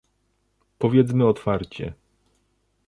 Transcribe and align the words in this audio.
Powiedzmy 0.77 1.27
otwarcie 1.27 1.93